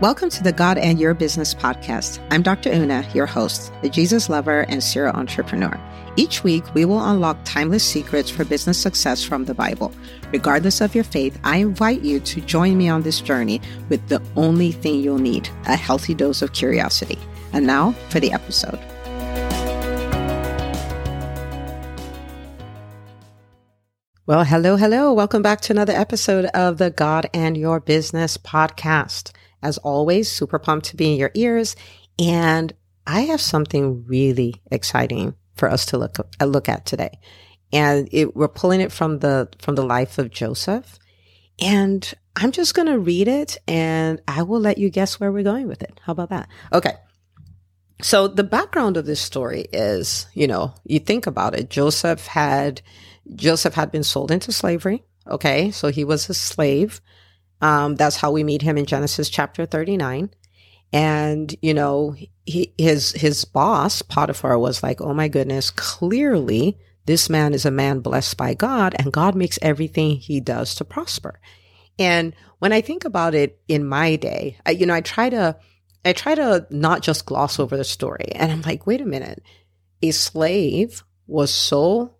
Welcome 0.00 0.30
to 0.30 0.44
the 0.44 0.52
God 0.52 0.78
and 0.78 1.00
Your 1.00 1.12
Business 1.12 1.52
podcast. 1.52 2.24
I'm 2.30 2.40
Dr. 2.40 2.70
Una, 2.70 3.04
your 3.14 3.26
host, 3.26 3.72
a 3.82 3.88
Jesus 3.88 4.28
lover 4.28 4.60
and 4.68 4.80
serial 4.80 5.16
entrepreneur. 5.16 5.76
Each 6.14 6.44
week, 6.44 6.62
we 6.72 6.84
will 6.84 7.04
unlock 7.04 7.36
timeless 7.42 7.82
secrets 7.82 8.30
for 8.30 8.44
business 8.44 8.78
success 8.78 9.24
from 9.24 9.46
the 9.46 9.54
Bible. 9.54 9.92
Regardless 10.30 10.80
of 10.80 10.94
your 10.94 11.02
faith, 11.02 11.36
I 11.42 11.56
invite 11.56 12.02
you 12.02 12.20
to 12.20 12.40
join 12.40 12.78
me 12.78 12.88
on 12.88 13.02
this 13.02 13.20
journey 13.20 13.60
with 13.88 14.06
the 14.06 14.22
only 14.36 14.70
thing 14.70 15.00
you'll 15.00 15.18
need 15.18 15.48
a 15.66 15.74
healthy 15.74 16.14
dose 16.14 16.42
of 16.42 16.52
curiosity. 16.52 17.18
And 17.52 17.66
now 17.66 17.90
for 18.08 18.20
the 18.20 18.30
episode. 18.30 18.78
Well, 24.26 24.44
hello, 24.44 24.76
hello. 24.76 25.12
Welcome 25.12 25.42
back 25.42 25.60
to 25.62 25.72
another 25.72 25.94
episode 25.94 26.44
of 26.54 26.78
the 26.78 26.90
God 26.92 27.28
and 27.34 27.56
Your 27.56 27.80
Business 27.80 28.36
podcast. 28.36 29.32
As 29.62 29.78
always, 29.78 30.30
super 30.30 30.58
pumped 30.58 30.86
to 30.86 30.96
be 30.96 31.12
in 31.12 31.18
your 31.18 31.30
ears. 31.34 31.76
And 32.18 32.72
I 33.06 33.22
have 33.22 33.40
something 33.40 34.04
really 34.06 34.60
exciting 34.70 35.34
for 35.54 35.70
us 35.70 35.86
to 35.86 35.98
look, 35.98 36.18
uh, 36.40 36.44
look 36.44 36.68
at 36.68 36.86
today. 36.86 37.18
And 37.72 38.08
it, 38.12 38.36
we're 38.36 38.48
pulling 38.48 38.80
it 38.80 38.92
from 38.92 39.18
the, 39.18 39.48
from 39.58 39.74
the 39.74 39.84
life 39.84 40.18
of 40.18 40.30
Joseph. 40.30 40.98
And 41.60 42.12
I'm 42.36 42.52
just 42.52 42.74
going 42.74 42.86
to 42.86 42.98
read 42.98 43.26
it 43.28 43.58
and 43.66 44.20
I 44.28 44.42
will 44.42 44.60
let 44.60 44.78
you 44.78 44.90
guess 44.90 45.18
where 45.18 45.32
we're 45.32 45.42
going 45.42 45.66
with 45.66 45.82
it. 45.82 45.98
How 46.02 46.12
about 46.12 46.30
that? 46.30 46.48
Okay. 46.72 46.94
So 48.00 48.28
the 48.28 48.44
background 48.44 48.96
of 48.96 49.06
this 49.06 49.20
story 49.20 49.66
is, 49.72 50.28
you 50.34 50.46
know, 50.46 50.72
you 50.84 51.00
think 51.00 51.26
about 51.26 51.56
it. 51.56 51.68
Joseph 51.68 52.26
had, 52.26 52.80
Joseph 53.34 53.74
had 53.74 53.90
been 53.90 54.04
sold 54.04 54.30
into 54.30 54.52
slavery. 54.52 55.02
Okay. 55.26 55.72
So 55.72 55.88
he 55.88 56.04
was 56.04 56.30
a 56.30 56.34
slave. 56.34 57.00
Um, 57.60 57.96
that's 57.96 58.16
how 58.16 58.30
we 58.30 58.44
meet 58.44 58.62
him 58.62 58.78
in 58.78 58.86
Genesis 58.86 59.28
chapter 59.28 59.66
39. 59.66 60.30
And, 60.92 61.54
you 61.60 61.74
know, 61.74 62.14
he, 62.46 62.72
his, 62.78 63.12
his 63.12 63.44
boss, 63.44 64.00
Potiphar, 64.02 64.58
was 64.58 64.82
like, 64.82 65.00
Oh 65.00 65.12
my 65.12 65.28
goodness, 65.28 65.70
clearly 65.70 66.78
this 67.04 67.28
man 67.28 67.54
is 67.54 67.64
a 67.64 67.70
man 67.70 68.00
blessed 68.00 68.36
by 68.36 68.54
God 68.54 68.94
and 68.98 69.12
God 69.12 69.34
makes 69.34 69.58
everything 69.60 70.16
he 70.16 70.40
does 70.40 70.74
to 70.76 70.84
prosper. 70.84 71.40
And 71.98 72.34
when 72.58 72.72
I 72.72 72.80
think 72.80 73.04
about 73.04 73.34
it 73.34 73.60
in 73.66 73.86
my 73.86 74.16
day, 74.16 74.58
I, 74.64 74.70
you 74.70 74.86
know, 74.86 74.94
I 74.94 75.00
try 75.00 75.30
to, 75.30 75.56
I 76.04 76.12
try 76.12 76.34
to 76.34 76.66
not 76.70 77.02
just 77.02 77.26
gloss 77.26 77.58
over 77.58 77.76
the 77.76 77.84
story. 77.84 78.32
And 78.34 78.52
I'm 78.52 78.62
like, 78.62 78.86
wait 78.86 79.00
a 79.00 79.06
minute. 79.06 79.42
A 80.02 80.10
slave 80.10 81.02
was 81.26 81.52
so 81.52 82.14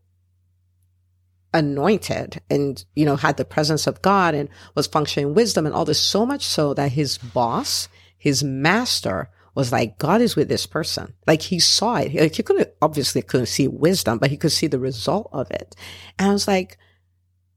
anointed 1.54 2.40
and, 2.50 2.84
you 2.94 3.04
know, 3.04 3.16
had 3.16 3.36
the 3.36 3.44
presence 3.44 3.86
of 3.86 4.02
God 4.02 4.34
and 4.34 4.48
was 4.74 4.86
functioning 4.86 5.34
wisdom 5.34 5.66
and 5.66 5.74
all 5.74 5.84
this 5.84 6.00
so 6.00 6.26
much 6.26 6.44
so 6.44 6.74
that 6.74 6.92
his 6.92 7.18
boss, 7.18 7.88
his 8.16 8.42
master 8.44 9.30
was 9.54 9.72
like, 9.72 9.98
God 9.98 10.20
is 10.20 10.36
with 10.36 10.48
this 10.48 10.66
person. 10.66 11.14
Like 11.26 11.42
he 11.42 11.58
saw 11.58 11.96
it. 11.96 12.14
Like 12.14 12.34
he 12.34 12.42
couldn't, 12.42 12.70
obviously 12.80 13.22
couldn't 13.22 13.46
see 13.46 13.66
wisdom, 13.66 14.18
but 14.18 14.30
he 14.30 14.36
could 14.36 14.52
see 14.52 14.66
the 14.66 14.78
result 14.78 15.28
of 15.32 15.50
it. 15.50 15.74
And 16.18 16.30
I 16.30 16.32
was 16.32 16.46
like, 16.46 16.78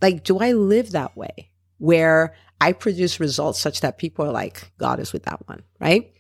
like, 0.02 0.24
do 0.24 0.40
I 0.40 0.54
live 0.54 0.92
that 0.92 1.16
way 1.16 1.52
where 1.78 2.34
I 2.60 2.74
produce 2.74 3.20
results 3.20 3.60
such 3.60 3.82
that 3.82 3.98
people 3.98 4.26
are 4.26 4.32
like, 4.32 4.72
God 4.78 5.00
is 5.00 5.14
with 5.14 5.24
that 5.24 5.48
one, 5.48 5.64
right? 5.80 6.14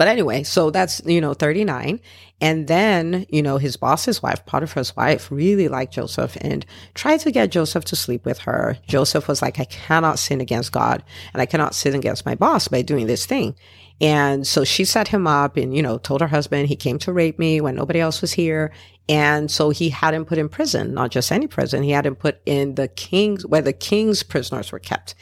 But 0.00 0.08
anyway, 0.08 0.44
so 0.44 0.70
that's, 0.70 1.02
you 1.04 1.20
know, 1.20 1.34
39. 1.34 2.00
And 2.40 2.68
then, 2.68 3.26
you 3.28 3.42
know, 3.42 3.58
his 3.58 3.76
boss's 3.76 4.22
wife, 4.22 4.46
Potiphar's 4.46 4.96
wife, 4.96 5.30
really 5.30 5.68
liked 5.68 5.92
Joseph 5.92 6.38
and 6.40 6.64
tried 6.94 7.20
to 7.20 7.30
get 7.30 7.50
Joseph 7.50 7.84
to 7.84 7.96
sleep 7.96 8.24
with 8.24 8.38
her. 8.38 8.78
Joseph 8.86 9.28
was 9.28 9.42
like, 9.42 9.60
I 9.60 9.66
cannot 9.66 10.18
sin 10.18 10.40
against 10.40 10.72
God 10.72 11.04
and 11.34 11.42
I 11.42 11.44
cannot 11.44 11.74
sin 11.74 11.94
against 11.94 12.24
my 12.24 12.34
boss 12.34 12.66
by 12.66 12.80
doing 12.80 13.08
this 13.08 13.26
thing. 13.26 13.56
And 14.00 14.46
so 14.46 14.64
she 14.64 14.86
set 14.86 15.08
him 15.08 15.26
up 15.26 15.58
and, 15.58 15.76
you 15.76 15.82
know, 15.82 15.98
told 15.98 16.22
her 16.22 16.28
husband 16.28 16.68
he 16.68 16.76
came 16.76 16.98
to 17.00 17.12
rape 17.12 17.38
me 17.38 17.60
when 17.60 17.74
nobody 17.74 18.00
else 18.00 18.22
was 18.22 18.32
here. 18.32 18.72
And 19.06 19.50
so 19.50 19.68
he 19.68 19.90
had 19.90 20.14
him 20.14 20.24
put 20.24 20.38
in 20.38 20.48
prison, 20.48 20.94
not 20.94 21.10
just 21.10 21.30
any 21.30 21.46
prison. 21.46 21.82
He 21.82 21.90
had 21.90 22.06
him 22.06 22.16
put 22.16 22.40
in 22.46 22.76
the 22.76 22.88
king's, 22.88 23.44
where 23.44 23.60
the 23.60 23.74
king's 23.74 24.22
prisoners 24.22 24.72
were 24.72 24.78
kept. 24.78 25.14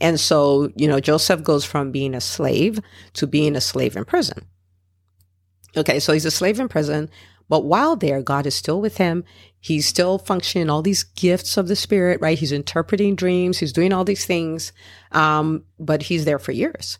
And 0.00 0.20
so, 0.20 0.70
you 0.76 0.88
know, 0.88 1.00
Joseph 1.00 1.42
goes 1.42 1.64
from 1.64 1.90
being 1.90 2.14
a 2.14 2.20
slave 2.20 2.80
to 3.14 3.26
being 3.26 3.56
a 3.56 3.60
slave 3.60 3.96
in 3.96 4.04
prison. 4.04 4.46
Okay, 5.76 6.00
so 6.00 6.12
he's 6.12 6.24
a 6.24 6.30
slave 6.30 6.58
in 6.58 6.68
prison, 6.68 7.10
but 7.48 7.64
while 7.64 7.96
there, 7.96 8.22
God 8.22 8.46
is 8.46 8.54
still 8.54 8.80
with 8.80 8.96
him. 8.96 9.24
He's 9.60 9.86
still 9.86 10.18
functioning 10.18 10.70
all 10.70 10.82
these 10.82 11.04
gifts 11.04 11.56
of 11.56 11.68
the 11.68 11.76
Spirit, 11.76 12.20
right? 12.20 12.38
He's 12.38 12.52
interpreting 12.52 13.14
dreams. 13.14 13.58
He's 13.58 13.72
doing 13.72 13.92
all 13.92 14.04
these 14.04 14.24
things. 14.24 14.72
Um, 15.12 15.64
but 15.78 16.04
he's 16.04 16.24
there 16.24 16.38
for 16.38 16.52
years. 16.52 16.98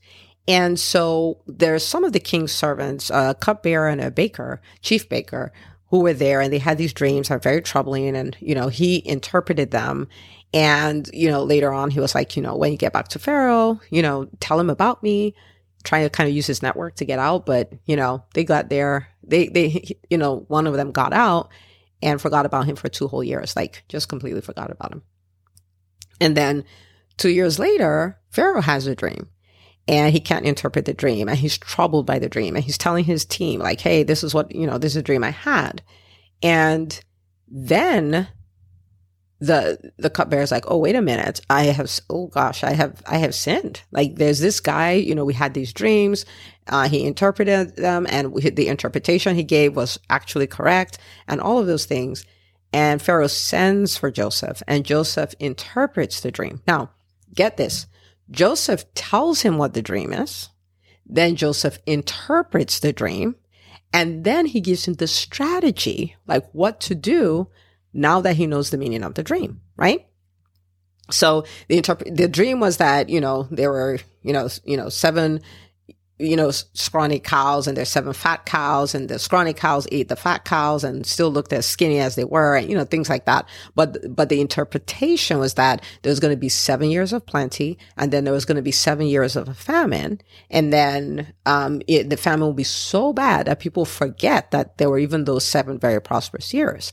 And 0.49 0.79
so 0.79 1.41
there's 1.47 1.85
some 1.85 2.05
of 2.05 2.13
the 2.13 2.21
king's 2.21 2.53
servants, 2.53 3.11
a 3.11 3.37
cupbearer 3.39 3.89
and 3.89 4.01
a 4.01 4.11
baker, 4.11 4.61
chief 4.81 5.09
baker, 5.09 5.53
who 5.91 6.01
were 6.01 6.13
there 6.13 6.41
and 6.41 6.53
they 6.53 6.59
had 6.59 6.79
these 6.79 6.93
dreams 6.93 7.29
that 7.29 7.35
are 7.35 7.39
very 7.39 7.63
troubling. 7.63 8.17
And, 8.17 8.37
you 8.41 8.55
know, 8.55 8.69
he 8.69 9.03
interpreted 9.07 9.71
them 9.71 10.09
and, 10.53 11.09
you 11.13 11.31
know, 11.31 11.43
later 11.43 11.73
on, 11.73 11.91
he 11.91 12.01
was 12.01 12.15
like, 12.15 12.37
you 12.37 12.43
know, 12.43 12.57
when 12.57 12.73
you 12.73 12.79
get 12.79 12.93
back 12.93 13.09
to 13.09 13.19
Pharaoh, 13.19 13.81
you 13.91 14.03
know, 14.03 14.29
tell 14.41 14.59
him 14.59 14.71
about 14.71 15.03
me, 15.03 15.35
trying 15.85 16.05
to 16.05 16.11
kind 16.11 16.29
of 16.29 16.35
use 16.35 16.47
his 16.47 16.63
network 16.63 16.97
to 16.97 17.05
get 17.05 17.19
out. 17.19 17.47
But, 17.47 17.73
you 17.85 17.97
know, 17.97 18.25
they 18.35 18.45
got 18.45 18.69
there. 18.69 19.09
They, 19.23 19.49
they, 19.49 19.97
you 20.09 20.19
know, 20.19 20.45
one 20.49 20.67
of 20.67 20.75
them 20.75 20.93
got 20.93 21.13
out 21.13 21.51
and 22.03 22.21
forgot 22.21 22.47
about 22.47 22.67
him 22.67 22.77
for 22.77 22.89
two 22.89 23.09
whole 23.09 23.25
years, 23.25 23.57
like 23.57 23.85
just 23.89 24.09
completely 24.09 24.41
forgot 24.41 24.71
about 24.71 24.93
him. 24.93 25.03
And 26.21 26.37
then 26.37 26.65
two 27.17 27.31
years 27.31 27.59
later, 27.59 28.19
Pharaoh 28.31 28.61
has 28.61 28.87
a 28.87 28.95
dream 28.95 29.29
and 29.89 30.13
he 30.13 30.21
can't 30.21 30.47
interpret 30.47 30.85
the 30.85 30.95
dream 30.95 31.29
and 31.29 31.39
he's 31.39 31.59
troubled 31.59 32.07
by 32.07 32.19
the 32.19 32.29
dream 32.29 32.57
and 32.57 32.65
he's 32.65 32.79
telling 32.79 33.05
his 33.05 33.25
team 33.25 33.61
like, 33.61 33.81
Hey, 33.81 34.03
this 34.03 34.25
is 34.25 34.35
what, 34.35 34.55
you 34.55 34.67
know, 34.67 34.79
this 34.79 34.93
is 34.93 34.97
a 34.97 35.03
dream 35.03 35.25
I 35.25 35.31
had. 35.31 35.83
And 36.43 36.99
then 37.49 38.29
the 39.39 39.93
the 39.99 40.11
cupbearer 40.11 40.43
is 40.43 40.51
like, 40.51 40.65
oh 40.69 40.79
wait 40.79 40.97
a 40.97 41.03
minute, 41.03 41.41
I 41.51 41.65
have 41.65 41.91
oh 42.09 42.29
gosh, 42.29 42.65
I 42.65 42.73
have 42.73 43.03
I 43.07 43.19
have 43.19 43.35
sinned. 43.35 43.83
Like 43.91 44.17
there's 44.17 44.41
this 44.41 44.61
guy, 44.61 44.93
you 44.93 45.15
know, 45.15 45.25
we 45.25 45.35
had 45.35 45.55
these 45.55 45.73
dreams, 45.73 46.25
uh, 46.69 46.89
he 46.89 47.05
interpreted 47.05 47.77
them, 47.77 48.07
and 48.09 48.33
we, 48.33 48.49
the 48.51 48.69
interpretation 48.69 49.37
he 49.37 49.45
gave 49.45 49.77
was 49.77 49.99
actually 50.09 50.47
correct, 50.47 50.99
and 51.29 51.41
all 51.41 51.59
of 51.59 51.67
those 51.67 51.85
things. 51.85 52.25
And 52.73 53.01
Pharaoh 53.01 53.27
sends 53.27 53.97
for 53.97 54.11
Joseph, 54.11 54.63
and 54.67 54.85
Joseph 54.85 55.35
interprets 55.39 56.21
the 56.21 56.31
dream. 56.31 56.63
Now, 56.67 56.91
get 57.35 57.59
this: 57.59 57.87
Joseph 58.31 58.93
tells 58.95 59.43
him 59.43 59.59
what 59.59 59.75
the 59.75 59.83
dream 59.83 60.13
is, 60.15 60.49
then 61.05 61.37
Joseph 61.37 61.79
interprets 61.85 62.81
the 62.81 62.93
dream, 62.93 63.37
and 63.93 64.25
then 64.25 64.47
he 64.47 64.63
gives 64.63 64.89
him 64.89 64.95
the 64.95 65.07
strategy, 65.07 66.17
like 66.27 66.49
what 66.53 66.81
to 66.81 66.95
do 66.95 67.49
now 67.97 68.21
that 68.21 68.37
he 68.37 68.47
knows 68.47 68.71
the 68.71 68.79
meaning 68.79 69.03
of 69.03 69.15
the 69.15 69.23
dream, 69.23 69.61
right? 69.77 70.07
So 71.11 71.45
the 71.69 71.77
interpret, 71.77 72.17
the 72.17 72.29
dream 72.29 72.61
was 72.61 72.79
that, 72.79 73.09
you 73.09 73.21
know, 73.21 73.49
there 73.51 73.71
were, 73.71 73.99
you 74.23 74.33
know, 74.33 74.49
you 74.65 74.77
know, 74.77 74.89
seven, 74.89 75.41
you 76.19 76.35
know, 76.35 76.51
scrawny 76.51 77.21
cows 77.21 77.67
and 77.67 77.77
there's 77.77 77.91
seven 77.91 78.13
fat 78.13 78.45
cows 78.45 78.95
and 78.95 79.09
the 79.09 79.19
scrawny 79.19 79.53
cows 79.53 79.87
ate 79.93 80.09
the 80.09 80.17
fat 80.17 80.45
cows 80.45 80.83
and 80.83 81.07
still 81.07 81.31
looked 81.31 81.53
as 81.53 81.65
skinny 81.65 82.01
as 82.01 82.17
they 82.17 82.25
were 82.25 82.57
and, 82.57 82.69
you 82.69 82.77
know, 82.77 82.85
things 82.85 83.09
like 83.09 83.27
that. 83.27 83.47
But, 83.77 84.17
but 84.17 84.31
the 84.31 84.41
interpretation 84.41 85.39
was 85.39 85.55
that 85.55 85.83
there 86.03 86.11
was 86.11 86.19
going 86.19 86.35
to 86.35 86.41
be 86.41 86.49
seven 86.49 86.91
years 86.91 87.13
of 87.13 87.25
plenty 87.25 87.79
and 87.97 88.13
then 88.13 88.25
there 88.25 88.35
was 88.35 88.45
going 88.45 88.57
to 88.57 88.63
be 88.63 88.73
seven 88.73 89.07
years 89.07 89.37
of 89.37 89.49
a 89.49 89.55
famine. 89.55 90.21
And 90.51 90.73
then, 90.73 91.33
um, 91.45 91.83
it, 91.87 92.11
the 92.11 92.17
famine 92.17 92.47
will 92.47 92.55
be 92.55 92.65
so 92.65 93.13
bad 93.13 93.47
that 93.47 93.61
people 93.61 93.85
forget 93.85 94.51
that 94.51 94.79
there 94.79 94.91
were 94.91 94.99
even 94.99 95.25
those 95.25 95.45
seven 95.45 95.79
very 95.79 96.01
prosperous 96.01 96.53
years. 96.53 96.93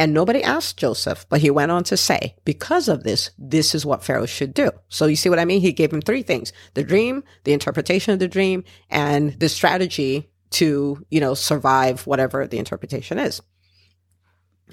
And 0.00 0.14
nobody 0.14 0.42
asked 0.42 0.78
Joseph, 0.78 1.26
but 1.28 1.42
he 1.42 1.50
went 1.50 1.70
on 1.70 1.84
to 1.84 1.94
say, 1.94 2.34
because 2.46 2.88
of 2.88 3.02
this, 3.02 3.32
this 3.36 3.74
is 3.74 3.84
what 3.84 4.02
Pharaoh 4.02 4.24
should 4.24 4.54
do. 4.54 4.70
So 4.88 5.04
you 5.04 5.14
see 5.14 5.28
what 5.28 5.38
I 5.38 5.44
mean? 5.44 5.60
He 5.60 5.74
gave 5.74 5.92
him 5.92 6.00
three 6.00 6.22
things, 6.22 6.54
the 6.72 6.82
dream, 6.82 7.22
the 7.44 7.52
interpretation 7.52 8.14
of 8.14 8.18
the 8.18 8.26
dream, 8.26 8.64
and 8.88 9.38
the 9.38 9.50
strategy 9.50 10.30
to, 10.52 11.04
you 11.10 11.20
know, 11.20 11.34
survive 11.34 12.06
whatever 12.06 12.46
the 12.46 12.56
interpretation 12.56 13.18
is. 13.18 13.42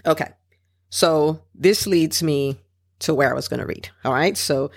Okay. 0.05 0.29
So 0.89 1.41
this 1.53 1.85
leads 1.85 2.23
me 2.23 2.61
to 2.99 3.13
where 3.13 3.29
I 3.29 3.35
was 3.35 3.49
going 3.49 3.59
to 3.59 3.65
read. 3.65 3.89
All 4.05 4.13
right. 4.13 4.37
So 4.37 4.71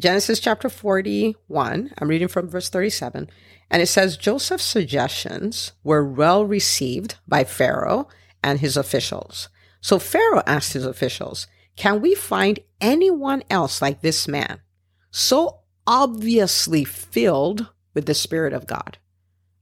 Genesis 0.00 0.40
chapter 0.40 0.68
41, 0.68 1.92
I'm 1.96 2.08
reading 2.08 2.26
from 2.26 2.48
verse 2.48 2.68
37, 2.68 3.30
and 3.70 3.80
it 3.80 3.86
says 3.86 4.16
Joseph's 4.16 4.64
suggestions 4.64 5.70
were 5.84 6.04
well 6.04 6.44
received 6.44 7.14
by 7.28 7.44
Pharaoh 7.44 8.08
and 8.42 8.58
his 8.58 8.76
officials. 8.76 9.48
So 9.84 9.98
Pharaoh 9.98 10.42
asked 10.46 10.72
his 10.72 10.86
officials, 10.86 11.46
can 11.76 12.00
we 12.00 12.14
find 12.14 12.58
anyone 12.80 13.42
else 13.50 13.82
like 13.82 14.00
this 14.00 14.26
man? 14.26 14.62
So 15.10 15.60
obviously 15.86 16.84
filled 16.84 17.68
with 17.92 18.06
the 18.06 18.14
Spirit 18.14 18.54
of 18.54 18.66
God. 18.66 18.96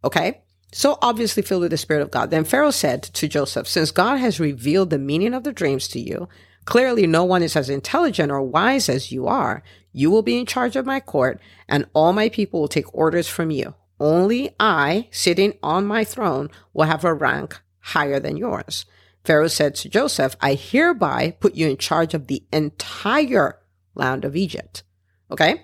Okay? 0.05 0.43
So 0.71 0.97
obviously 1.03 1.43
filled 1.43 1.63
with 1.63 1.73
the 1.73 1.77
Spirit 1.77 2.03
of 2.03 2.13
God. 2.13 2.31
Then 2.31 2.45
Pharaoh 2.45 2.71
said 2.71 3.03
to 3.03 3.27
Joseph, 3.27 3.67
since 3.67 3.91
God 3.91 4.19
has 4.19 4.39
revealed 4.39 4.91
the 4.91 4.99
meaning 4.99 5.35
of 5.35 5.43
the 5.43 5.53
dreams 5.53 5.89
to 5.89 5.99
you, 5.99 6.29
clearly 6.67 7.09
no 7.09 7.25
one 7.25 7.43
is 7.43 7.57
as 7.57 7.69
intelligent 7.69 8.31
or 8.31 8.43
wise 8.43 8.89
as 8.89 9.11
you 9.11 9.27
are. 9.27 9.65
You 9.93 10.09
will 10.13 10.23
be 10.23 10.39
in 10.39 10.47
charge 10.47 10.77
of 10.77 10.87
my 10.87 11.01
court, 11.01 11.41
and 11.69 11.89
all 11.95 12.13
my 12.13 12.29
people 12.29 12.61
will 12.61 12.69
take 12.69 12.95
orders 12.95 13.27
from 13.27 13.51
you. 13.51 13.75
Only 13.99 14.55
I, 14.61 15.09
sitting 15.11 15.55
on 15.65 15.85
my 15.85 16.05
throne, 16.05 16.49
will 16.73 16.87
have 16.87 17.05
a 17.05 17.13
rank 17.13 17.61
higher 17.81 18.21
than 18.21 18.37
yours. 18.37 18.87
Pharaoh 19.25 19.49
said 19.49 19.75
to 19.77 19.89
Joseph, 19.89 20.37
I 20.41 20.55
hereby 20.55 21.37
put 21.39 21.55
you 21.55 21.69
in 21.69 21.77
charge 21.77 22.15
of 22.15 22.27
the 22.27 22.43
entire 22.53 23.59
land 23.95 24.25
of 24.25 24.37
Egypt. 24.37 24.83
Okay? 25.31 25.63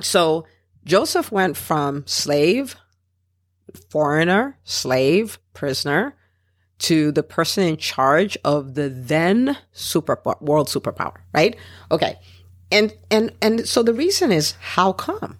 So 0.00 0.46
Joseph 0.84 1.32
went 1.32 1.56
from 1.56 2.06
slave, 2.06 2.76
foreigner, 3.90 4.58
slave, 4.64 5.38
prisoner, 5.54 6.14
to 6.78 7.10
the 7.10 7.22
person 7.22 7.64
in 7.64 7.76
charge 7.76 8.38
of 8.44 8.74
the 8.74 8.88
then 8.88 9.56
super 9.72 10.20
world 10.40 10.68
superpower, 10.68 11.16
right? 11.34 11.56
Okay. 11.90 12.16
And 12.70 12.94
and 13.10 13.32
and 13.42 13.66
so 13.66 13.82
the 13.82 13.94
reason 13.94 14.30
is 14.30 14.52
how 14.60 14.92
come? 14.92 15.38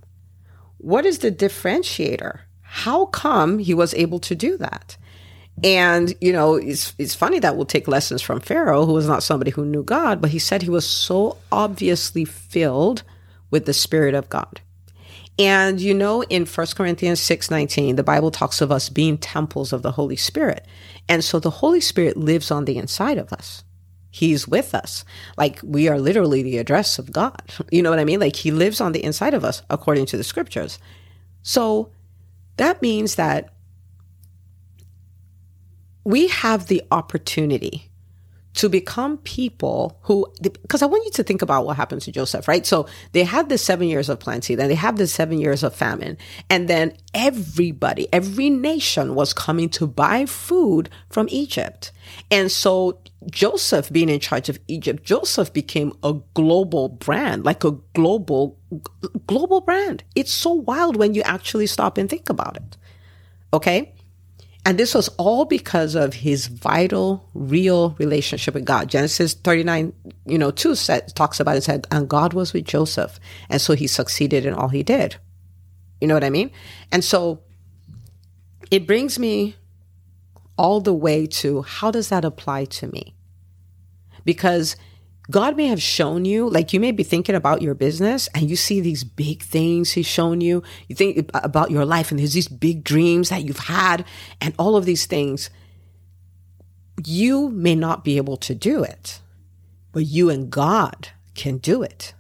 What 0.79 1.07
is 1.07 1.19
the 1.19 1.31
differentiator? 1.31 2.41
How 2.63 3.07
come 3.07 3.59
he 3.59 3.75
was 3.75 3.95
able 3.95 4.19
to 4.21 4.35
do 4.35 4.57
that? 4.59 4.97
And, 5.65 6.15
you 6.21 6.33
know, 6.33 6.55
it's, 6.55 6.95
it's 6.99 7.15
funny 7.15 7.39
that 7.41 7.57
we'll 7.57 7.67
take 7.67 7.89
lessons 7.89 8.23
from 8.23 8.41
Pharaoh, 8.41 8.87
who 8.87 8.93
was 8.93 9.09
not 9.09 9.23
somebody 9.23 9.51
who 9.51 9.65
knew 9.65 9.83
God, 9.83 10.21
but 10.21 10.31
he 10.31 10.39
said 10.39 10.63
he 10.63 10.71
was 10.71 10.87
so 10.87 11.37
obviously 11.51 12.25
filled 12.25 13.03
with 13.51 13.67
the 13.67 13.75
Spirit 13.75 14.15
of 14.15 14.29
God. 14.29 14.61
And 15.39 15.81
you 15.81 15.95
know, 15.95 16.23
in 16.25 16.47
1 16.47 16.67
Corinthians 16.75 17.21
6 17.21 17.51
19, 17.51 17.97
the 17.97 18.03
Bible 18.03 18.31
talks 18.31 18.61
of 18.61 18.73
us 18.73 18.89
being 18.89 19.17
temples 19.17 19.73
of 19.73 19.83
the 19.83 19.93
Holy 19.93 20.17
Spirit. 20.17 20.67
And 21.09 21.23
so 21.23 21.39
the 21.39 21.51
Holy 21.51 21.81
Spirit 21.81 22.17
lives 22.17 22.51
on 22.51 22.65
the 22.65 22.77
inside 22.77 23.19
of 23.19 23.33
us. 23.33 23.63
He's 24.11 24.49
with 24.49 24.75
us. 24.75 25.05
Like 25.37 25.61
we 25.63 25.89
are 25.89 25.99
literally 25.99 26.43
the 26.43 26.59
address 26.59 26.99
of 26.99 27.13
God. 27.13 27.41
You 27.71 27.83
know 27.83 27.91
what 27.91 28.01
I 28.01 28.05
mean? 28.05 28.21
Like 28.21 28.35
he 28.35 28.51
lives 28.51 28.81
on 28.81 28.93
the 28.93 29.05
inside 29.05 29.35
of 29.35 29.45
us 29.45 29.63
according 29.71 30.07
to 30.07 30.17
the 30.17 30.25
scriptures. 30.25 30.79
So 31.43 31.91
that 32.57 32.83
means 32.83 33.15
that 33.15 33.53
we 36.09 36.27
have 36.29 36.69
the 36.69 36.83
opportunity 36.91 37.91
to 38.55 38.71
become 38.71 39.19
people 39.19 39.99
who, 40.05 40.27
because 40.41 40.81
I 40.81 40.87
want 40.87 41.05
you 41.05 41.11
to 41.13 41.23
think 41.23 41.43
about 41.43 41.67
what 41.67 41.77
happened 41.77 42.01
to 42.03 42.11
Joseph, 42.11 42.49
right? 42.49 42.65
So 42.65 42.87
they 43.13 43.25
had 43.25 43.51
the 43.51 43.59
seven 43.59 43.89
years 43.89 44.09
of 44.09 44.19
plenty, 44.19 44.55
then 44.55 44.69
they 44.69 44.75
have 44.75 44.97
the 44.97 45.07
seven 45.07 45.39
years 45.39 45.63
of 45.63 45.75
famine, 45.75 46.17
and 46.49 46.67
then 46.67 46.97
everybody, 47.13 48.09
every 48.11 48.49
nation 48.49 49.17
was 49.17 49.35
coming 49.35 49.69
to 49.69 49.87
buy 49.87 50.25
food 50.25 50.89
from 51.11 51.29
Egypt. 51.31 51.93
And 52.31 52.51
so 52.51 52.99
Joseph 53.31 53.93
being 53.93 54.09
in 54.09 54.19
charge 54.19 54.49
of 54.49 54.59
Egypt, 54.67 55.05
Joseph 55.05 55.53
became 55.53 55.93
a 56.03 56.15
global 56.33 56.89
brand, 56.89 57.45
like 57.45 57.65
a 57.65 57.73
global, 57.93 58.59
global 59.27 59.61
brand. 59.61 60.05
It's 60.15 60.33
so 60.33 60.53
wild 60.53 60.97
when 60.97 61.13
you 61.13 61.21
actually 61.27 61.67
stop 61.67 61.99
and 61.99 62.09
think 62.09 62.31
about 62.31 62.57
it. 62.57 62.79
Okay. 63.53 63.93
And 64.65 64.79
this 64.79 64.95
was 64.95 65.09
all 65.17 65.45
because 65.45 65.95
of 65.95 66.13
his 66.13 66.47
vital, 66.47 67.29
real 67.33 67.91
relationship 67.99 68.55
with 68.55 68.65
God. 68.65 68.89
Genesis 68.89 69.33
39, 69.33 69.93
you 70.27 70.37
know, 70.37 70.51
2 70.51 70.75
said, 70.75 71.15
talks 71.15 71.41
about 71.41 71.57
it, 71.57 71.63
said, 71.63 71.87
and 71.91 72.09
God 72.09 72.35
was 72.35 72.53
with 72.53 72.65
Joseph. 72.65 73.19
And 73.49 73.61
so 73.61 73.75
he 73.75 73.87
succeeded 73.87 74.45
in 74.45 74.53
all 74.53 74.69
he 74.69 74.83
did. 74.83 75.17
You 76.01 76.07
know 76.07 76.15
what 76.15 76.25
I 76.25 76.31
mean? 76.31 76.51
And 76.93 77.03
so 77.03 77.41
it 78.71 78.87
brings 78.87 79.19
me 79.19 79.57
all 80.59 80.81
the 80.81 80.93
way 80.93 81.27
to 81.27 81.63
how 81.63 81.91
does 81.91 82.09
that 82.11 82.25
apply 82.25 82.67
to 82.67 82.89
me? 82.89 83.15
Because 84.25 84.77
God 85.31 85.57
may 85.57 85.67
have 85.67 85.83
shown 85.83 86.25
you, 86.25 86.49
like 86.49 86.73
you 86.73 86.81
may 86.81 86.91
be 86.91 87.03
thinking 87.03 87.35
about 87.35 87.61
your 87.61 87.75
business 87.75 88.29
and 88.35 88.49
you 88.49 88.57
see 88.57 88.81
these 88.81 89.05
big 89.05 89.43
things 89.43 89.93
he's 89.93 90.07
shown 90.07 90.41
you. 90.41 90.63
You 90.87 90.95
think 90.95 91.31
about 91.35 91.71
your 91.71 91.85
life 91.85 92.11
and 92.11 92.19
there's 92.19 92.33
these 92.33 92.49
big 92.49 92.83
dreams 92.83 93.29
that 93.29 93.45
you've 93.45 93.59
had 93.59 94.07
and 94.41 94.55
all 94.59 94.77
of 94.77 94.87
these 94.87 95.05
things. 95.05 95.51
You 97.05 97.51
may 97.51 97.75
not 97.75 98.05
be 98.05 98.17
able 98.17 98.39
to 98.39 98.55
do 98.55 98.83
it, 98.83 99.21
but 99.93 100.07
you 100.07 100.31
and 100.31 100.51
God 100.51 101.11
can 101.35 101.59
do 101.59 101.83
it. 101.83 102.15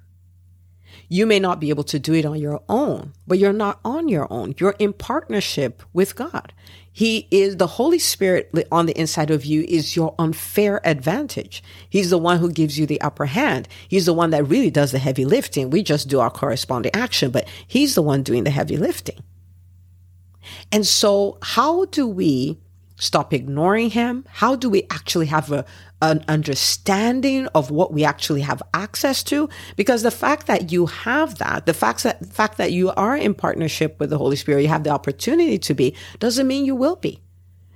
You 1.08 1.26
may 1.26 1.38
not 1.38 1.58
be 1.58 1.70
able 1.70 1.84
to 1.84 1.98
do 1.98 2.12
it 2.12 2.26
on 2.26 2.38
your 2.38 2.62
own, 2.68 3.14
but 3.26 3.38
you're 3.38 3.54
not 3.54 3.80
on 3.84 4.08
your 4.08 4.30
own. 4.30 4.54
You're 4.58 4.76
in 4.78 4.92
partnership 4.92 5.82
with 5.94 6.14
God. 6.14 6.52
He 6.98 7.28
is 7.30 7.58
the 7.58 7.68
Holy 7.68 8.00
Spirit 8.00 8.50
on 8.72 8.86
the 8.86 8.98
inside 8.98 9.30
of 9.30 9.44
you 9.44 9.64
is 9.68 9.94
your 9.94 10.16
unfair 10.18 10.80
advantage. 10.84 11.62
He's 11.88 12.10
the 12.10 12.18
one 12.18 12.40
who 12.40 12.50
gives 12.50 12.76
you 12.76 12.86
the 12.86 13.00
upper 13.00 13.26
hand. 13.26 13.68
He's 13.86 14.06
the 14.06 14.12
one 14.12 14.30
that 14.30 14.48
really 14.48 14.68
does 14.68 14.90
the 14.90 14.98
heavy 14.98 15.24
lifting. 15.24 15.70
We 15.70 15.84
just 15.84 16.08
do 16.08 16.18
our 16.18 16.28
corresponding 16.28 16.90
action, 16.96 17.30
but 17.30 17.46
he's 17.68 17.94
the 17.94 18.02
one 18.02 18.24
doing 18.24 18.42
the 18.42 18.50
heavy 18.50 18.76
lifting. 18.76 19.22
And 20.72 20.84
so 20.84 21.38
how 21.40 21.84
do 21.84 22.04
we 22.04 22.58
stop 22.98 23.32
ignoring 23.32 23.90
him? 23.90 24.24
How 24.28 24.56
do 24.56 24.68
we 24.68 24.82
actually 24.90 25.26
have 25.26 25.50
a, 25.52 25.64
an 26.02 26.24
understanding 26.28 27.46
of 27.54 27.70
what 27.70 27.92
we 27.92 28.04
actually 28.04 28.42
have 28.42 28.62
access 28.74 29.22
to? 29.24 29.48
Because 29.76 30.02
the 30.02 30.10
fact 30.10 30.46
that 30.48 30.70
you 30.72 30.86
have 30.86 31.38
that, 31.38 31.66
the 31.66 31.74
fact 31.74 32.02
that, 32.02 32.26
fact 32.26 32.58
that 32.58 32.72
you 32.72 32.90
are 32.90 33.16
in 33.16 33.34
partnership 33.34 33.98
with 33.98 34.10
the 34.10 34.18
Holy 34.18 34.36
Spirit, 34.36 34.62
you 34.62 34.68
have 34.68 34.84
the 34.84 34.90
opportunity 34.90 35.58
to 35.58 35.74
be, 35.74 35.94
doesn't 36.18 36.46
mean 36.46 36.64
you 36.64 36.74
will 36.74 36.96
be. 36.96 37.20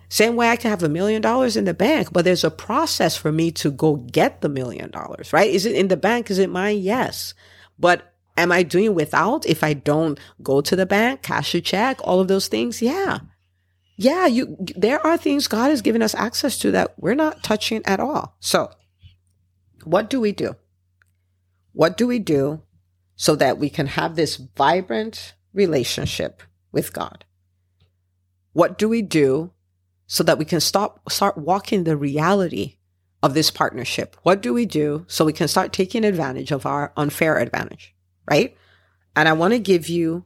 Same 0.09 0.37
way 0.37 0.51
I 0.51 0.57
can 0.57 0.71
have 0.71 0.83
a 0.83 0.91
million 0.91 1.23
dollars 1.23 1.57
in 1.57 1.65
the 1.65 1.73
bank, 1.73 2.13
but 2.13 2.27
there's 2.27 2.45
a 2.45 2.51
process 2.51 3.17
for 3.17 3.33
me 3.33 3.51
to 3.53 3.71
go 3.71 3.97
get 3.97 4.43
the 4.43 4.49
million 4.51 4.91
dollars, 4.91 5.33
right? 5.33 5.51
Is 5.51 5.65
it 5.65 5.75
in 5.75 5.89
the 5.89 5.97
bank? 5.97 6.31
Is 6.31 6.39
it 6.39 6.51
mine? 6.51 6.81
Yes. 6.81 7.33
But 7.79 8.13
am 8.37 8.53
I 8.53 8.63
doing 8.63 8.95
without 8.95 9.47
if 9.47 9.65
I 9.65 9.73
don't 9.73 10.21
go 10.43 10.61
to 10.61 10.77
the 10.77 10.85
bank, 10.85 11.23
cash 11.23 11.55
a 11.55 11.63
check, 11.63 11.99
all 12.05 12.21
of 12.21 12.29
those 12.29 12.49
things? 12.49 12.83
Yeah 12.83 13.21
yeah, 14.03 14.27
you, 14.27 14.57
there 14.77 15.05
are 15.07 15.17
things 15.17 15.49
God 15.49 15.71
has 15.71 15.83
given 15.83 16.03
us 16.03 16.15
access 16.15 16.59
to 16.59 16.71
that 16.73 16.95
we're 16.99 17.15
not 17.15 17.43
touching 17.43 17.83
at 17.85 18.01
all. 18.01 18.37
So 18.41 18.71
what 19.85 20.11
do 20.11 20.21
we 20.21 20.33
do? 20.33 20.57
What 21.73 21.97
do 21.97 22.07
we 22.07 22.19
do 22.19 22.63
so 23.17 23.37
that 23.37 23.59
we 23.59 23.71
can 23.71 23.87
have 23.87 24.17
this 24.17 24.37
vibrant 24.37 25.35
relationship 25.53 26.43
with 26.73 26.93
God? 26.93 27.25
What 28.53 28.79
do 28.79 28.89
we 28.89 29.03
do 29.03 29.53
so 30.07 30.23
that 30.25 30.39
we 30.39 30.45
can 30.45 30.61
stop, 30.61 31.11
start 31.11 31.39
walking 31.39 31.85
the 31.85 31.97
reality 31.97 32.77
of 33.23 33.35
this 33.35 33.51
partnership? 33.51 34.17
What 34.23 34.43
do 34.43 34.53
we 34.53 34.67
do 34.67 35.05
so 35.09 35.25
we 35.25 35.33
can 35.33 35.49
start 35.49 35.73
taking 35.73 36.05
advantage 36.05 36.51
of 36.51 36.67
our 36.67 36.93
unfair 36.97 37.39
advantage? 37.39 37.95
Right. 38.29 38.57
And 39.15 39.29
I 39.29 39.33
want 39.33 39.53
to 39.53 39.59
give 39.59 39.89
you, 39.89 40.25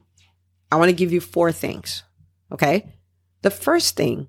I 0.71 0.75
want 0.77 0.89
to 0.89 0.95
give 0.95 1.11
you 1.11 1.21
four 1.21 1.51
things. 1.51 2.03
Okay. 2.51 2.96
The 3.47 3.51
first 3.51 3.95
thing 3.95 4.27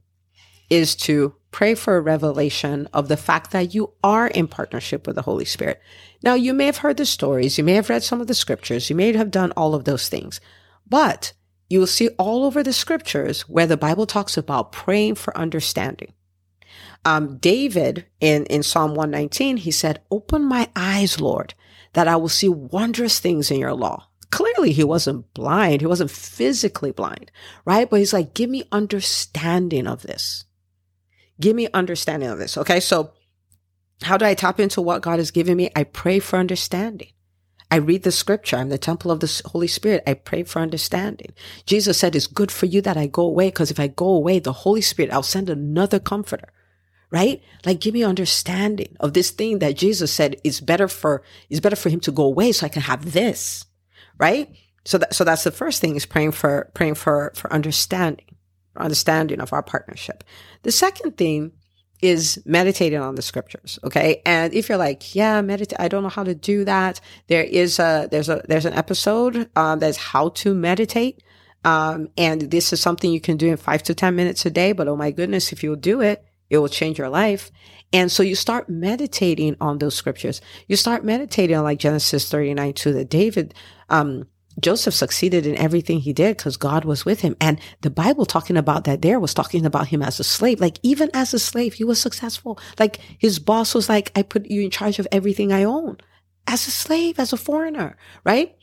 is 0.71 0.95
to 0.95 1.35
pray 1.51 1.75
for 1.75 1.97
a 1.97 2.01
revelation 2.01 2.87
of 2.93 3.09
the 3.09 3.17
fact 3.17 3.51
that 3.51 3.75
you 3.75 3.95
are 4.05 4.29
in 4.29 4.47
partnership 4.47 5.09
with 5.09 5.17
the 5.17 5.23
Holy 5.23 5.45
Spirit. 5.45 5.83
Now, 6.23 6.35
you 6.35 6.55
may 6.55 6.67
have 6.67 6.77
heard 6.77 6.99
the 6.99 7.05
stories, 7.05 7.59
you 7.59 7.65
may 7.65 7.73
have 7.73 7.91
read 7.91 8.05
some 8.05 8.21
of 8.21 8.29
the 8.29 8.35
scriptures, 8.35 8.89
you 8.89 8.95
may 8.95 9.13
have 9.17 9.33
done 9.33 9.51
all 9.57 9.75
of 9.75 9.87
those 9.87 10.09
things, 10.09 10.41
but 10.87 11.33
you 11.69 11.81
will 11.81 11.89
see 11.89 12.11
all 12.11 12.45
over 12.45 12.63
the 12.63 12.73
scriptures 12.73 13.41
where 13.49 13.67
the 13.67 13.77
Bible 13.77 14.07
talks 14.07 14.37
about 14.37 14.71
praying 14.71 15.17
for 15.17 15.37
understanding. 15.37 16.13
Um, 17.05 17.39
David 17.39 18.07
in, 18.21 18.47
in 18.47 18.63
Psalm 18.63 18.95
119, 18.95 19.57
he 19.57 19.73
said, 19.73 20.01
open 20.13 20.45
my 20.45 20.71
eyes, 20.77 21.21
Lord, 21.21 21.55
that 21.95 22.07
I 22.07 22.15
will 22.15 22.29
see 22.29 22.49
wondrous 22.49 23.19
things 23.19 23.51
in 23.51 23.59
your 23.59 23.75
law 23.75 24.08
clearly 24.31 24.73
he 24.73 24.85
wasn't 24.85 25.33
blind. 25.35 25.81
He 25.81 25.87
wasn't 25.87 26.11
physically 26.11 26.93
blind, 26.93 27.31
right? 27.65 27.89
But 27.89 28.01
he's 28.01 28.13
like, 28.13 28.35
give 28.35 28.51
me 28.51 28.65
understanding 28.73 29.87
of 29.87 30.03
this. 30.03 30.45
Give 31.41 31.55
me 31.55 31.69
understanding 31.73 32.29
of 32.29 32.39
this. 32.39 32.59
Okay. 32.59 32.81
So 32.81 33.13
how 34.03 34.17
do 34.17 34.25
I 34.25 34.35
tap 34.35 34.61
into 34.61 34.83
what 34.83 35.03
God 35.03 35.19
has 35.19 35.31
given 35.31 35.57
me? 35.57 35.71
I 35.75 35.85
pray 35.85 36.19
for 36.19 36.39
understanding. 36.39 37.09
I 37.71 37.77
read 37.77 38.03
the 38.03 38.13
scripture. 38.13 38.57
I'm 38.57 38.71
the 38.71 38.79
temple 38.79 39.11
of 39.11 39.21
the 39.21 39.43
Holy 39.47 39.67
Spirit. 39.67 40.03
I 40.07 40.15
pray 40.15 40.43
for 40.43 40.61
understanding. 40.61 41.33
Jesus 41.67 41.99
said, 41.99 42.17
it's 42.17 42.27
good 42.27 42.51
for 42.51 42.67
you 42.67 42.81
that 42.81 42.97
I 42.97 43.07
go 43.07 43.23
away 43.23 43.49
because 43.49 43.71
if 43.71 43.79
I 43.79 43.89
go 43.89 44.09
away, 44.09 44.39
the 44.39 44.53
Holy 44.53 44.81
Spirit, 44.81 45.13
I'll 45.13 45.23
send 45.23 45.51
another 45.51 45.99
comforter 45.99 46.53
right? 47.11 47.43
Like 47.65 47.81
give 47.81 47.95
me 47.95 48.05
understanding 48.05 48.97
of 49.01 49.15
this 49.15 49.31
thing 49.31 49.61
that 49.61 49.77
Jesus 49.77 50.13
said 50.13 50.37
is 50.45 50.61
better 50.61 50.89
for, 50.89 51.23
is 51.49 51.61
better 51.61 51.77
for 51.77 51.89
him 51.89 52.01
to 52.01 52.13
go 52.13 52.25
away 52.25 52.53
so 52.53 52.67
I 52.67 52.69
can 52.69 52.83
have 52.83 53.13
this 53.13 53.65
right? 54.19 54.49
So 54.85 54.99
that, 54.99 55.15
so 55.15 55.25
that's 55.25 55.45
the 55.45 55.51
first 55.51 55.81
thing 55.81 55.97
is 55.97 56.07
praying 56.07 56.33
for, 56.33 56.71
praying 56.75 56.95
for, 56.95 57.33
for 57.35 57.53
understanding, 57.53 58.25
understanding 58.77 59.41
of 59.41 59.53
our 59.53 59.63
partnership. 59.63 60.25
The 60.63 60.73
second 60.73 61.17
thing 61.17 61.53
is 62.01 62.41
meditating 62.45 63.01
on 63.01 63.17
the 63.17 63.23
scriptures. 63.23 63.79
Okay. 63.85 64.23
And 64.25 64.55
if 64.55 64.69
you're 64.69 64.79
like, 64.79 65.15
yeah, 65.15 65.41
meditate, 65.41 65.81
I 65.81 65.89
don't 65.89 66.03
know 66.03 66.09
how 66.09 66.25
to 66.25 66.35
do 66.35 66.65
that. 66.65 67.01
There 67.27 67.43
is 67.43 67.79
a, 67.79 68.09
there's 68.11 68.29
a, 68.29 68.43
there's 68.47 68.67
an 68.67 68.75
episode, 68.75 69.51
um, 69.57 69.81
that's 69.81 69.97
how 69.97 70.31
to 70.31 70.55
meditate. 70.55 71.23
Um, 71.65 72.09
and 72.17 72.43
this 72.43 72.73
is 72.73 72.81
something 72.81 73.11
you 73.11 73.21
can 73.21 73.37
do 73.37 73.49
in 73.49 73.57
five 73.57 73.83
to 73.85 73.95
10 73.95 74.15
minutes 74.15 74.47
a 74.47 74.51
day. 74.51 74.73
But 74.73 74.89
oh 74.89 74.97
my 74.97 75.11
goodness, 75.11 75.53
if 75.53 75.63
you'll 75.63 75.77
do 75.77 76.01
it, 76.01 76.25
It 76.51 76.59
will 76.59 76.69
change 76.69 76.99
your 76.99 77.09
life. 77.09 77.51
And 77.93 78.13
so 78.13 78.23
you 78.23 78.35
start 78.35 78.69
meditating 78.69 79.57
on 79.61 79.79
those 79.79 79.95
scriptures. 79.95 80.41
You 80.67 80.77
start 80.77 81.05
meditating 81.05 81.57
on 81.57 81.65
like 81.65 81.79
Genesis 81.79 82.29
39 82.29 82.75
2 82.75 82.93
that 82.93 83.11
David, 83.11 83.55
um, 83.89 84.27
Joseph 84.61 84.95
succeeded 84.95 85.47
in 85.47 85.57
everything 85.57 86.01
he 86.01 86.13
did 86.13 86.37
because 86.37 86.57
God 86.57 86.85
was 86.85 87.05
with 87.05 87.21
him. 87.21 87.37
And 87.41 87.61
the 87.83 87.91
Bible 87.91 88.27
talking 88.27 88.57
about 88.57 88.85
that 88.85 89.03
there 89.03 89.21
was 89.21 89.33
talking 89.33 89.65
about 89.65 89.89
him 89.89 90.03
as 90.03 90.19
a 90.19 90.25
slave. 90.25 90.61
Like 90.61 90.79
even 90.83 91.11
as 91.15 91.33
a 91.33 91.39
slave, 91.39 91.75
he 91.75 91.85
was 91.85 92.01
successful. 92.01 92.59
Like 92.79 92.99
his 93.19 93.39
boss 93.39 93.75
was 93.75 93.89
like, 93.89 94.11
I 94.17 94.23
put 94.23 94.47
you 94.47 94.63
in 94.63 94.71
charge 94.71 94.99
of 94.99 95.09
everything 95.13 95.53
I 95.53 95.65
own 95.65 95.99
as 96.47 96.67
a 96.67 96.71
slave, 96.71 97.19
as 97.19 97.33
a 97.33 97.37
foreigner, 97.37 97.97
right? 98.25 98.57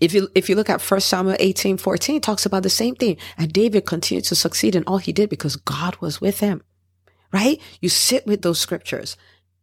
If 0.00 0.12
you, 0.12 0.28
if 0.34 0.48
you 0.48 0.56
look 0.56 0.68
at 0.68 0.82
1 0.82 1.00
Samuel 1.00 1.36
18, 1.38 1.78
14, 1.78 2.20
talks 2.20 2.44
about 2.44 2.62
the 2.62 2.70
same 2.70 2.94
thing. 2.96 3.16
And 3.38 3.52
David 3.52 3.86
continued 3.86 4.24
to 4.24 4.34
succeed 4.34 4.74
in 4.74 4.84
all 4.86 4.98
he 4.98 5.12
did 5.12 5.30
because 5.30 5.56
God 5.56 5.96
was 6.00 6.20
with 6.20 6.40
him, 6.40 6.62
right? 7.32 7.60
You 7.80 7.88
sit 7.88 8.26
with 8.26 8.42
those 8.42 8.60
scriptures. 8.60 9.16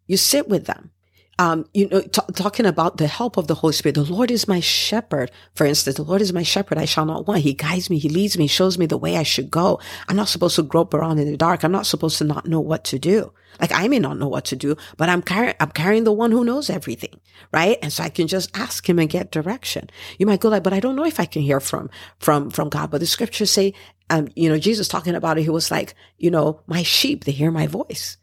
You 0.07 0.17
sit 0.17 0.49
with 0.49 0.65
them 0.65 0.91
um, 1.39 1.65
you 1.73 1.87
know, 1.89 2.01
t- 2.01 2.21
talking 2.35 2.65
about 2.65 2.97
the 2.97 3.07
help 3.07 3.37
of 3.37 3.47
the 3.47 3.55
Holy 3.55 3.73
Spirit. 3.73 3.95
The 3.95 4.03
Lord 4.03 4.29
is 4.29 4.47
my 4.47 4.59
shepherd. 4.59 5.31
For 5.55 5.65
instance, 5.65 5.95
the 5.95 6.03
Lord 6.03 6.21
is 6.21 6.31
my 6.31 6.43
shepherd. 6.43 6.77
I 6.77 6.85
shall 6.85 7.05
not 7.05 7.27
want. 7.27 7.41
He 7.41 7.53
guides 7.53 7.89
me. 7.89 7.97
He 7.97 8.09
leads 8.09 8.37
me, 8.37 8.47
shows 8.47 8.77
me 8.77 8.85
the 8.85 8.97
way 8.97 9.17
I 9.17 9.23
should 9.23 9.49
go. 9.49 9.79
I'm 10.07 10.15
not 10.15 10.27
supposed 10.27 10.55
to 10.57 10.63
grope 10.63 10.93
around 10.93 11.19
in 11.19 11.31
the 11.31 11.37
dark. 11.37 11.63
I'm 11.63 11.71
not 11.71 11.87
supposed 11.87 12.19
to 12.19 12.23
not 12.23 12.45
know 12.45 12.59
what 12.59 12.83
to 12.85 12.99
do. 12.99 13.33
Like 13.59 13.71
I 13.71 13.87
may 13.87 13.99
not 13.99 14.17
know 14.17 14.27
what 14.27 14.45
to 14.45 14.55
do, 14.55 14.75
but 14.97 15.09
I'm 15.09 15.21
carrying, 15.21 15.55
I'm 15.59 15.71
carrying 15.71 16.03
the 16.03 16.11
one 16.11 16.31
who 16.31 16.43
knows 16.43 16.69
everything. 16.69 17.19
Right. 17.51 17.77
And 17.81 17.91
so 17.91 18.03
I 18.03 18.09
can 18.09 18.27
just 18.27 18.55
ask 18.55 18.87
him 18.87 18.99
and 18.99 19.09
get 19.09 19.31
direction. 19.31 19.89
You 20.17 20.25
might 20.25 20.39
go 20.39 20.49
like, 20.49 20.63
but 20.63 20.73
I 20.73 20.79
don't 20.79 20.95
know 20.95 21.05
if 21.05 21.19
I 21.19 21.25
can 21.25 21.41
hear 21.41 21.59
from, 21.59 21.89
from, 22.19 22.51
from 22.51 22.69
God. 22.69 22.91
But 22.91 22.99
the 22.99 23.07
scriptures 23.07 23.51
say, 23.51 23.73
um, 24.09 24.27
you 24.35 24.49
know, 24.49 24.57
Jesus 24.59 24.87
talking 24.87 25.15
about 25.15 25.37
it, 25.37 25.43
he 25.43 25.49
was 25.49 25.71
like, 25.71 25.95
you 26.17 26.29
know, 26.29 26.61
my 26.67 26.83
sheep, 26.83 27.23
they 27.23 27.31
hear 27.31 27.51
my 27.51 27.67
voice. 27.67 28.17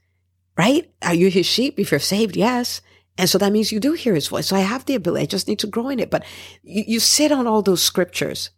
Right? 0.56 0.92
Are 1.02 1.14
you 1.14 1.30
his 1.30 1.46
sheep? 1.46 1.78
If 1.78 1.90
you're 1.90 2.00
saved, 2.00 2.36
yes. 2.36 2.82
And 3.20 3.28
so 3.28 3.36
that 3.36 3.52
means 3.52 3.70
you 3.70 3.80
do 3.80 3.92
hear 3.92 4.14
his 4.14 4.28
voice. 4.28 4.46
So 4.46 4.56
I 4.56 4.60
have 4.60 4.86
the 4.86 4.94
ability. 4.94 5.24
I 5.24 5.26
just 5.26 5.46
need 5.46 5.58
to 5.58 5.66
grow 5.66 5.90
in 5.90 6.00
it. 6.00 6.10
But 6.10 6.24
you, 6.62 6.84
you 6.86 7.00
sit 7.00 7.30
on 7.30 7.46
all 7.46 7.60
those 7.60 7.82
scriptures. 7.82 8.48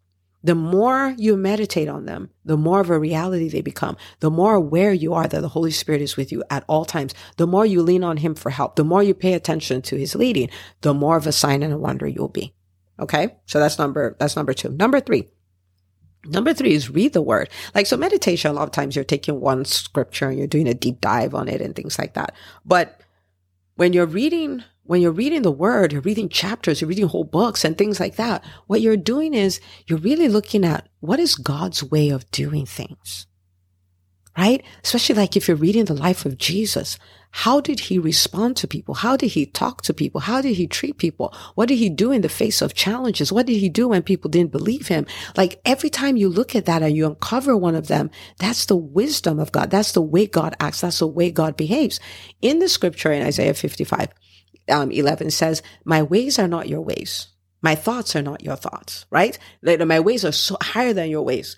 The 0.45 0.55
more 0.55 1.17
you 1.19 1.37
meditate 1.37 1.89
on 1.89 2.07
them, 2.07 2.31
the 2.45 2.57
more 2.57 2.81
of 2.81 2.89
a 2.89 2.99
reality 2.99 3.49
they 3.49 3.61
become. 3.61 3.97
The 4.21 4.31
more 4.31 4.55
aware 4.55 4.93
you 4.93 5.15
are 5.15 5.27
that 5.27 5.41
the 5.41 5.49
Holy 5.49 5.73
Spirit 5.73 6.01
is 6.01 6.17
with 6.17 6.31
you 6.31 6.45
at 6.49 6.65
all 6.69 6.85
times. 6.85 7.13
The 7.39 7.47
more 7.47 7.67
you 7.67 7.83
lean 7.83 8.05
on 8.05 8.19
him 8.19 8.37
for 8.37 8.51
help. 8.51 8.77
The 8.77 8.85
more 8.85 9.03
you 9.03 9.15
pay 9.15 9.35
attention 9.35 9.83
to 9.83 9.97
his 9.97 10.15
leading, 10.15 10.49
the 10.83 10.95
more 10.95 11.17
of 11.17 11.27
a 11.27 11.33
sign 11.33 11.65
and 11.65 11.73
a 11.73 11.79
wonder 11.79 12.07
you'll 12.07 12.29
be. 12.29 12.55
Okay. 13.01 13.35
So 13.47 13.59
that's 13.59 13.81
number, 13.81 14.17
that's 14.21 14.37
number 14.37 14.53
two. 14.53 14.69
Number 14.69 15.01
three. 15.01 15.29
Number 16.25 16.55
three 16.55 16.75
is 16.75 16.89
read 16.89 17.15
the 17.15 17.21
word. 17.21 17.51
Like, 17.75 17.87
so 17.87 17.97
meditation, 17.97 18.53
a 18.53 18.55
lot 18.55 18.63
of 18.63 18.71
times 18.71 18.95
you're 18.95 19.05
taking 19.05 19.41
one 19.41 19.65
scripture 19.65 20.29
and 20.29 20.39
you're 20.39 20.47
doing 20.47 20.69
a 20.69 20.75
deep 20.75 21.01
dive 21.01 21.35
on 21.35 21.49
it 21.49 21.61
and 21.61 21.75
things 21.75 21.99
like 21.99 22.15
that. 22.15 22.33
But 22.65 23.02
when 23.77 23.93
you're 23.93 24.07
reading 24.07 24.65
when 24.85 25.01
you're 25.01 25.13
reading 25.13 25.43
the 25.43 25.53
word, 25.53 25.93
you're 25.93 26.01
reading 26.01 26.29
chapters, 26.29 26.81
you're 26.81 26.89
reading 26.89 27.07
whole 27.07 27.25
books 27.25 27.65
and 27.65 27.79
things 27.79 28.01
like 28.01 28.17
that. 28.17 28.45
What 28.67 28.81
you're 28.81 28.97
doing 28.97 29.33
is 29.33 29.61
you're 29.87 29.99
really 29.99 30.29
looking 30.29 30.65
at 30.65 30.89
what 31.01 31.21
is 31.21 31.37
God's 31.37 31.85
way 31.85 32.11
of 32.11 32.29
doing 32.33 32.67
things. 32.67 33.27
Right? 34.37 34.65
Especially 34.83 35.15
like 35.15 35.37
if 35.37 35.47
you're 35.47 35.57
reading 35.57 35.85
the 35.85 35.95
life 35.95 36.25
of 36.25 36.37
Jesus. 36.37 36.99
How 37.35 37.61
did 37.61 37.81
he 37.81 37.99
respond 37.99 38.59
to 38.59 38.69
people? 38.69 38.95
How 38.95 39.17
did 39.17 39.29
he 39.29 39.47
talk 39.47 39.81
to 39.83 39.95
people? 39.95 40.21
How 40.21 40.43
did 40.43 40.55
he 40.55 40.67
treat 40.67 40.99
people? 40.99 41.35
What 41.55 41.67
did 41.69 41.79
he 41.79 41.89
do 41.89 42.13
in 42.13 42.21
the 42.21 42.29
face 42.29 42.61
of 42.61 42.75
challenges? 42.75 43.33
What 43.33 43.47
did 43.47 43.57
he 43.57 43.71
do 43.71 43.89
when 43.89 44.03
people 44.03 44.31
didn't 44.31 44.53
believe 44.53 44.89
him? 44.89 45.07
Like 45.35 45.59
every 45.65 45.89
time 45.89 46.19
you 46.19 46.29
look 46.29 46.55
at 46.55 46.67
that 46.67 46.83
and 46.83 46.95
you 46.95 47.07
uncover 47.07 47.57
one 47.57 47.75
of 47.75 47.89
them, 47.89 48.11
that's 48.39 48.67
the 48.67 48.77
wisdom 48.77 49.39
of 49.39 49.51
God. 49.51 49.71
That's 49.71 49.93
the 49.93 50.03
way 50.03 50.27
God 50.27 50.55
acts. 50.61 50.83
That's 50.83 50.99
the 50.99 51.07
way 51.07 51.31
God 51.31 51.57
behaves. 51.57 52.01
In 52.43 52.59
the 52.59 52.69
scripture 52.69 53.11
in 53.11 53.23
Isaiah 53.23 53.55
55, 53.55 54.09
um, 54.69 54.91
11 54.91 55.31
says, 55.31 55.63
my 55.85 56.03
ways 56.03 56.39
are 56.39 56.49
not 56.49 56.69
your 56.69 56.83
ways. 56.83 57.29
My 57.63 57.75
thoughts 57.77 58.15
are 58.15 58.23
not 58.23 58.45
your 58.45 58.57
thoughts, 58.57 59.07
right? 59.11 59.39
My 59.63 60.01
ways 60.01 60.25
are 60.27 60.33
so 60.33 60.59
higher 60.61 60.93
than 60.93 61.09
your 61.09 61.23
ways. 61.23 61.57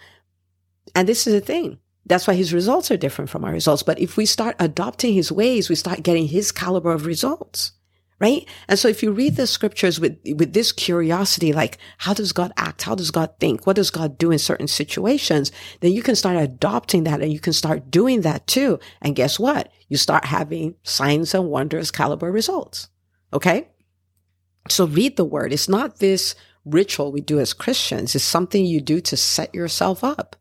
And 0.95 1.09
this 1.09 1.27
is 1.27 1.33
the 1.33 1.41
thing. 1.41 1.79
That's 2.07 2.27
why 2.27 2.35
his 2.35 2.53
results 2.53 2.91
are 2.91 2.97
different 2.97 3.31
from 3.31 3.45
our 3.45 3.53
results. 3.53 3.83
But 3.83 3.99
if 3.99 4.17
we 4.17 4.27
start 4.27 4.57
adopting 4.59 5.15
his 5.15 5.33
ways, 5.33 5.69
we 5.69 5.75
start 5.75 6.03
getting 6.03 6.29
his 6.29 6.53
caliber 6.53 6.93
of 6.93 7.07
results. 7.07 7.73
Right. 8.21 8.49
And 8.69 8.79
so 8.79 8.87
if 8.87 9.03
you 9.03 9.11
read 9.11 9.37
the 9.37 9.47
scriptures 9.47 9.99
with, 9.99 10.17
with 10.37 10.53
this 10.53 10.71
curiosity, 10.71 11.53
like 11.53 11.79
how 11.99 12.15
does 12.15 12.33
God 12.33 12.53
act? 12.57 12.83
How 12.83 12.95
does 12.95 13.11
God 13.11 13.31
think? 13.41 13.67
What 13.67 13.77
does 13.77 13.91
God 13.91 14.19
do 14.19 14.31
in 14.31 14.39
certain 14.39 14.69
situations? 14.69 15.51
Then 15.81 15.93
you 15.93 16.01
can 16.01 16.15
start 16.15 16.37
adopting 16.37 17.05
that 17.05 17.21
and 17.21 17.33
you 17.33 17.41
can 17.41 17.53
start 17.53 17.91
doing 17.91 18.21
that 18.21 18.47
too. 18.47 18.79
And 19.03 19.17
guess 19.17 19.39
what? 19.39 19.71
You 19.89 19.97
start 19.97 20.27
having 20.27 20.77
signs 20.85 21.35
and 21.35 21.51
wonders 21.51 21.91
caliber 21.91 22.31
results. 22.31 22.89
Okay. 23.33 23.69
So 24.69 24.87
read 24.87 25.17
the 25.17 25.25
word. 25.25 25.53
It's 25.53 25.69
not 25.69 25.99
this 25.99 26.37
ritual 26.65 27.13
we 27.13 27.21
do 27.21 27.41
as 27.41 27.53
Christians. 27.53 28.15
It's 28.15 28.25
something 28.25 28.65
you 28.65 28.81
do 28.81 29.01
to 29.03 29.17
set 29.17 29.55
yourself 29.55 30.05
up. 30.05 30.37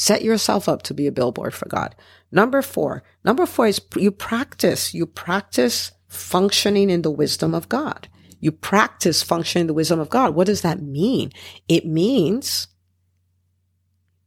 Set 0.00 0.22
yourself 0.22 0.68
up 0.68 0.82
to 0.82 0.94
be 0.94 1.08
a 1.08 1.12
billboard 1.12 1.52
for 1.52 1.68
God. 1.68 1.96
Number 2.30 2.62
four. 2.62 3.02
Number 3.24 3.46
four 3.46 3.66
is 3.66 3.80
you 3.96 4.12
practice. 4.12 4.94
You 4.94 5.06
practice 5.06 5.90
functioning 6.06 6.88
in 6.88 7.02
the 7.02 7.10
wisdom 7.10 7.52
of 7.52 7.68
God. 7.68 8.06
You 8.38 8.52
practice 8.52 9.24
functioning 9.24 9.62
in 9.62 9.66
the 9.66 9.74
wisdom 9.74 9.98
of 9.98 10.08
God. 10.08 10.36
What 10.36 10.46
does 10.46 10.60
that 10.62 10.80
mean? 10.80 11.32
It 11.66 11.84
means 11.84 12.68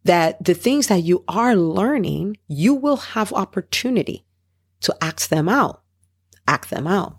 that 0.04 0.44
the 0.44 0.56
things 0.56 0.88
that 0.88 1.04
you 1.04 1.24
are 1.30 1.56
learning, 1.56 2.36
you 2.50 2.74
will 2.74 2.98
have 2.98 3.32
opportunity 3.32 4.26
to 4.82 4.94
act 5.00 5.30
them 5.30 5.48
out. 5.48 5.84
Act 6.50 6.70
them 6.70 6.86
out. 6.86 7.16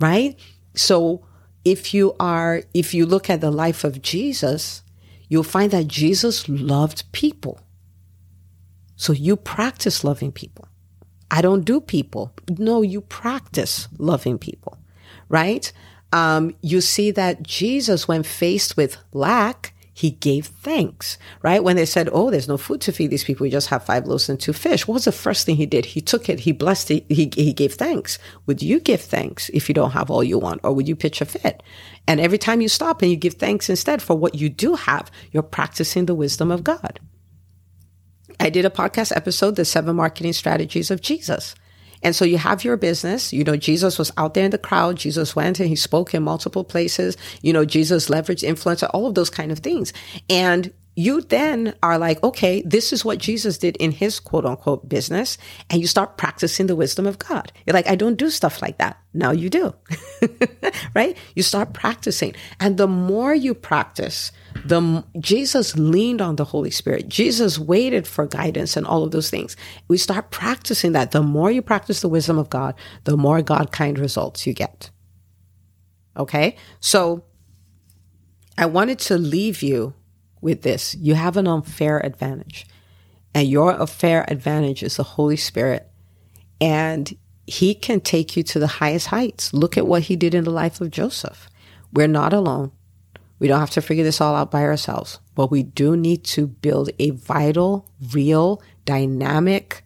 Right? 0.00 0.40
So 0.74 1.26
if 1.62 1.92
you 1.92 2.14
are, 2.18 2.62
if 2.72 2.94
you 2.94 3.04
look 3.04 3.28
at 3.28 3.42
the 3.42 3.50
life 3.50 3.84
of 3.84 4.00
Jesus, 4.00 4.82
you'll 5.28 5.42
find 5.42 5.70
that 5.72 5.88
Jesus 5.88 6.48
loved 6.48 7.12
people. 7.12 7.60
So 8.96 9.12
you 9.12 9.36
practice 9.36 10.04
loving 10.04 10.32
people. 10.32 10.68
I 11.30 11.40
don't 11.40 11.64
do 11.64 11.80
people. 11.80 12.32
No, 12.58 12.82
you 12.82 13.00
practice 13.00 13.88
loving 13.98 14.38
people, 14.38 14.78
right? 15.28 15.72
Um, 16.12 16.54
you 16.60 16.82
see 16.82 17.10
that 17.12 17.42
Jesus, 17.42 18.06
when 18.06 18.22
faced 18.22 18.76
with 18.76 18.98
lack, 19.12 19.72
he 19.94 20.10
gave 20.10 20.46
thanks, 20.46 21.18
right? 21.42 21.62
When 21.62 21.76
they 21.76 21.84
said, 21.84 22.08
Oh, 22.12 22.30
there's 22.30 22.48
no 22.48 22.56
food 22.56 22.80
to 22.82 22.92
feed 22.92 23.10
these 23.10 23.24
people. 23.24 23.44
We 23.44 23.50
just 23.50 23.68
have 23.68 23.84
five 23.84 24.06
loaves 24.06 24.28
and 24.28 24.40
two 24.40 24.52
fish. 24.52 24.86
What 24.88 24.94
was 24.94 25.04
the 25.04 25.12
first 25.12 25.44
thing 25.44 25.56
he 25.56 25.66
did? 25.66 25.84
He 25.84 26.00
took 26.00 26.28
it. 26.28 26.40
He 26.40 26.52
blessed 26.52 26.90
it. 26.90 27.04
He, 27.10 27.30
he 27.34 27.52
gave 27.52 27.74
thanks. 27.74 28.18
Would 28.46 28.62
you 28.62 28.80
give 28.80 29.00
thanks 29.02 29.50
if 29.50 29.68
you 29.68 29.74
don't 29.74 29.90
have 29.90 30.10
all 30.10 30.24
you 30.24 30.38
want? 30.38 30.60
Or 30.64 30.72
would 30.72 30.88
you 30.88 30.96
pitch 30.96 31.20
a 31.20 31.26
fit? 31.26 31.62
And 32.06 32.20
every 32.20 32.38
time 32.38 32.60
you 32.60 32.68
stop 32.68 33.02
and 33.02 33.10
you 33.10 33.16
give 33.16 33.34
thanks 33.34 33.68
instead 33.68 34.00
for 34.00 34.16
what 34.16 34.34
you 34.34 34.48
do 34.48 34.74
have, 34.74 35.10
you're 35.30 35.42
practicing 35.42 36.06
the 36.06 36.14
wisdom 36.14 36.50
of 36.50 36.64
God. 36.64 36.98
I 38.42 38.50
did 38.50 38.64
a 38.64 38.70
podcast 38.70 39.14
episode, 39.14 39.54
The 39.54 39.64
Seven 39.64 39.94
Marketing 39.94 40.32
Strategies 40.32 40.90
of 40.90 41.00
Jesus. 41.00 41.54
And 42.02 42.16
so 42.16 42.24
you 42.24 42.38
have 42.38 42.64
your 42.64 42.76
business. 42.76 43.32
You 43.32 43.44
know, 43.44 43.56
Jesus 43.56 44.00
was 44.00 44.10
out 44.16 44.34
there 44.34 44.44
in 44.44 44.50
the 44.50 44.58
crowd. 44.58 44.96
Jesus 44.96 45.36
went 45.36 45.60
and 45.60 45.68
he 45.68 45.76
spoke 45.76 46.12
in 46.12 46.24
multiple 46.24 46.64
places. 46.64 47.16
You 47.42 47.52
know, 47.52 47.64
Jesus 47.64 48.08
leveraged 48.08 48.42
influence, 48.42 48.82
all 48.82 49.06
of 49.06 49.14
those 49.14 49.30
kind 49.30 49.52
of 49.52 49.60
things. 49.60 49.92
And 50.28 50.72
you 50.94 51.22
then 51.22 51.74
are 51.82 51.96
like, 51.98 52.22
okay, 52.22 52.62
this 52.62 52.92
is 52.92 53.04
what 53.04 53.18
Jesus 53.18 53.56
did 53.56 53.76
in 53.78 53.92
his 53.92 54.20
quote 54.20 54.44
unquote 54.44 54.88
business. 54.88 55.38
And 55.70 55.80
you 55.80 55.86
start 55.86 56.18
practicing 56.18 56.66
the 56.66 56.76
wisdom 56.76 57.06
of 57.06 57.18
God. 57.18 57.50
You're 57.66 57.74
like, 57.74 57.88
I 57.88 57.94
don't 57.94 58.16
do 58.18 58.28
stuff 58.28 58.60
like 58.60 58.78
that. 58.78 58.98
Now 59.14 59.30
you 59.30 59.48
do, 59.48 59.74
right? 60.94 61.16
You 61.34 61.42
start 61.42 61.72
practicing. 61.72 62.34
And 62.60 62.76
the 62.76 62.86
more 62.86 63.34
you 63.34 63.54
practice, 63.54 64.32
the 64.64 65.04
Jesus 65.18 65.76
leaned 65.76 66.20
on 66.20 66.36
the 66.36 66.44
Holy 66.44 66.70
Spirit. 66.70 67.08
Jesus 67.08 67.58
waited 67.58 68.06
for 68.06 68.26
guidance 68.26 68.76
and 68.76 68.86
all 68.86 69.02
of 69.02 69.10
those 69.10 69.30
things. 69.30 69.56
We 69.88 69.96
start 69.96 70.30
practicing 70.30 70.92
that. 70.92 71.12
The 71.12 71.22
more 71.22 71.50
you 71.50 71.62
practice 71.62 72.00
the 72.00 72.08
wisdom 72.08 72.38
of 72.38 72.50
God, 72.50 72.74
the 73.04 73.16
more 73.16 73.40
God 73.40 73.72
kind 73.72 73.98
results 73.98 74.46
you 74.46 74.52
get. 74.52 74.90
Okay. 76.16 76.56
So 76.80 77.24
I 78.58 78.66
wanted 78.66 78.98
to 79.00 79.16
leave 79.16 79.62
you 79.62 79.94
with 80.42 80.60
this. 80.60 80.94
You 80.96 81.14
have 81.14 81.38
an 81.38 81.46
unfair 81.46 82.04
advantage. 82.04 82.66
And 83.34 83.48
your 83.48 83.80
unfair 83.80 84.26
advantage 84.28 84.82
is 84.82 84.96
the 84.98 85.02
Holy 85.02 85.36
Spirit. 85.36 85.90
And 86.60 87.16
he 87.46 87.74
can 87.74 88.00
take 88.00 88.36
you 88.36 88.42
to 88.42 88.58
the 88.58 88.66
highest 88.66 89.06
heights. 89.06 89.54
Look 89.54 89.78
at 89.78 89.86
what 89.86 90.02
he 90.02 90.16
did 90.16 90.34
in 90.34 90.44
the 90.44 90.50
life 90.50 90.82
of 90.82 90.90
Joseph. 90.90 91.48
We're 91.92 92.08
not 92.08 92.34
alone. 92.34 92.72
We 93.38 93.48
don't 93.48 93.60
have 93.60 93.70
to 93.70 93.82
figure 93.82 94.04
this 94.04 94.20
all 94.20 94.36
out 94.36 94.50
by 94.50 94.62
ourselves, 94.62 95.18
but 95.34 95.50
we 95.50 95.62
do 95.62 95.96
need 95.96 96.22
to 96.24 96.46
build 96.46 96.90
a 96.98 97.10
vital, 97.10 97.90
real, 98.12 98.62
dynamic 98.84 99.84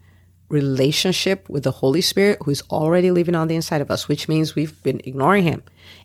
relationship 0.49 1.49
with 1.49 1.65
the 1.65 1.71
Holy 1.71 2.00
Spirit 2.00 2.38
who 2.45 2.50
is 2.50 2.62
already 2.71 3.11
living 3.11 3.35
on 3.35 3.49
the 3.49 3.57
inside 3.57 3.81
of 3.81 3.91
us, 3.91 4.09
which 4.09 4.29
means 4.29 4.55
we've 4.55 4.81
been 4.83 5.00
ignoring 5.05 5.45
him. 5.45 5.62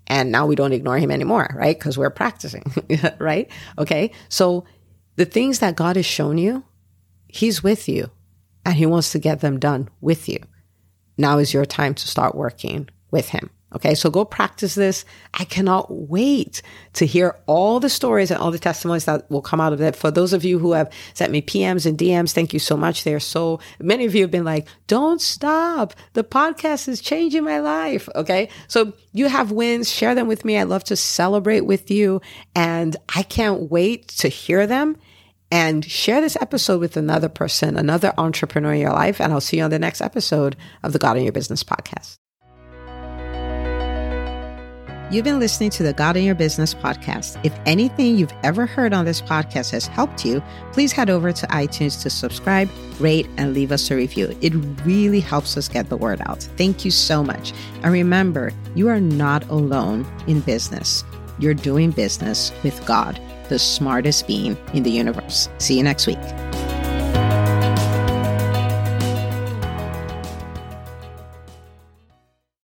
And 0.08 0.32
now 0.32 0.46
we 0.48 0.56
don't 0.56 0.74
ignore 0.74 0.98
him 0.98 1.12
anymore, 1.12 1.56
right? 1.58 1.78
Because 1.78 1.98
we're 1.98 2.10
practicing, 2.10 2.64
right? 3.20 3.50
Okay. 3.78 4.12
So 4.30 4.66
the 5.16 5.26
things 5.26 5.60
that 5.60 5.76
God 5.76 5.96
has 5.96 6.06
shown 6.06 6.38
you, 6.38 6.64
he's 7.28 7.64
with 7.64 7.88
you. 7.88 8.10
and 8.66 8.76
he 8.76 8.86
wants 8.86 9.12
to 9.12 9.20
get 9.20 9.42
them 9.42 9.60
done 9.60 9.90
with 10.02 10.28
you. 10.30 10.40
Now 11.18 11.38
is 11.38 11.54
your 11.54 11.66
time 11.66 11.94
to 11.96 12.08
start 12.08 12.36
working 12.36 12.90
with 13.12 13.30
him. 13.30 13.50
Okay. 13.74 13.96
So 13.96 14.10
go 14.10 14.26
practice 14.26 14.76
this. 14.76 15.06
I 15.34 15.46
cannot 15.46 15.88
wait 15.90 16.62
to 16.94 17.06
hear 17.06 17.38
all 17.46 17.80
the 17.80 17.90
stories 17.90 18.30
and 18.30 18.40
all 18.40 18.52
the 18.52 18.60
testimonies 18.60 19.06
that 19.06 19.30
will 19.32 19.42
come 19.42 19.62
out 19.62 19.72
of 19.72 19.80
it. 19.80 19.96
For 19.96 20.12
those 20.12 20.34
of 20.34 20.44
you 20.44 20.60
who 20.60 20.74
have 20.74 20.92
sent 21.14 21.32
me 21.32 21.42
PMs 21.42 21.86
and 21.86 21.98
DMs, 21.98 22.34
thank 22.34 22.52
you 22.52 22.60
so 22.60 22.76
much. 22.76 23.04
They're 23.04 23.22
so 23.22 23.62
many 23.80 24.06
of 24.06 24.14
you 24.14 24.24
have 24.24 24.32
been 24.32 24.44
like, 24.44 24.68
don't 24.88 25.22
stop. 25.22 25.94
The 26.14 26.24
podcast 26.24 26.90
is 26.90 27.00
changing 27.00 27.46
my 27.46 27.60
life. 27.60 28.10
Okay. 28.14 28.50
So 28.68 28.92
you 29.14 29.28
have 29.28 29.52
wins. 29.52 29.90
Share 29.90 30.16
them 30.16 30.28
with 30.28 30.44
me. 30.44 30.58
I 30.58 30.64
love 30.64 30.84
to 30.86 30.98
celebrate 30.98 31.62
with 31.62 31.90
you 31.90 32.20
and 32.54 32.98
I 33.16 33.24
can't 33.24 33.72
wait 33.72 34.10
to 34.10 34.28
hear 34.28 34.68
them 34.68 34.98
and 35.50 35.84
share 35.84 36.22
this 36.22 36.38
episode 36.40 36.80
with 36.80 36.98
another 36.98 37.30
person, 37.30 37.78
another 37.78 38.14
entrepreneur 38.18 38.74
in 38.74 38.82
your 38.82 38.94
life. 38.94 39.22
And 39.22 39.32
I'll 39.32 39.42
see 39.42 39.58
you 39.58 39.64
on 39.64 39.70
the 39.70 39.80
next 39.80 40.02
episode 40.02 40.56
of 40.84 40.94
the 40.94 41.00
God 41.00 41.18
in 41.18 41.24
Your 41.24 41.34
Business 41.34 41.64
podcast. 41.64 42.21
You've 45.12 45.26
been 45.26 45.42
listening 45.42 45.72
to 45.72 45.84
the 45.84 45.92
God 45.92 46.16
in 46.16 46.24
Your 46.24 46.36
Business 46.36 46.74
podcast. 46.74 47.38
If 47.44 47.54
anything 47.66 48.16
you've 48.16 48.32
ever 48.44 48.66
heard 48.66 48.94
on 48.94 49.04
this 49.04 49.22
podcast 49.22 49.72
has 49.72 49.86
helped 49.86 50.24
you, 50.24 50.42
please 50.72 50.94
head 50.94 51.10
over 51.10 51.34
to 51.34 51.48
iTunes 51.48 52.02
to 52.04 52.10
subscribe, 52.10 52.70
rate, 52.98 53.28
and 53.36 53.54
leave 53.54 53.74
us 53.74 53.92
a 53.92 53.96
review. 53.98 54.34
It 54.40 54.54
really 54.86 55.20
helps 55.20 55.58
us 55.58 55.68
get 55.68 55.90
the 55.90 55.98
word 55.98 56.22
out. 56.28 56.44
Thank 56.56 56.86
you 56.86 56.92
so 56.92 57.26
much. 57.26 57.52
And 57.84 57.92
remember, 57.92 58.54
you 58.74 58.88
are 58.88 59.02
not 59.02 59.46
alone 59.50 60.08
in 60.28 60.40
business. 60.40 61.04
You're 61.40 61.56
doing 61.56 61.92
business 61.92 62.54
with 62.64 62.86
God, 62.86 63.20
the 63.50 63.60
smartest 63.60 64.28
being 64.28 64.56
in 64.74 64.84
the 64.84 64.92
universe. 64.92 65.50
See 65.58 65.76
you 65.76 65.84
next 65.84 66.08
week. 66.08 66.20